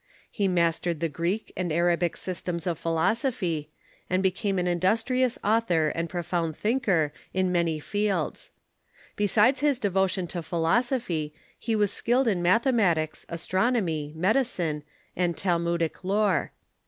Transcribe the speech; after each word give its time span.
He 0.31 0.47
mastered 0.47 0.99
the 0.99 1.07
Greek 1.09 1.53
and 1.55 1.71
Arabic 1.71 2.17
systems 2.17 2.65
of 2.65 2.79
philosophy, 2.79 3.69
and 4.09 4.23
became 4.23 4.57
an 4.57 4.65
industrious 4.65 5.37
author 5.43 5.89
and 5.89 6.09
profound 6.09 6.57
thinker 6.57 7.13
in 7.35 7.51
many 7.51 7.79
fields. 7.79 8.51
Besides 9.15 9.59
his 9.59 9.77
devotion 9.77 10.25
to 10.29 10.41
phi 10.41 10.57
losophy, 10.57 11.33
he 11.55 11.75
was 11.75 11.93
skilled 11.93 12.27
in 12.27 12.41
mathematics, 12.41 13.27
astronomy, 13.29 14.11
medicine, 14.15 14.81
and 15.15 15.37
Talmudic 15.37 16.03
lore. 16.03 16.51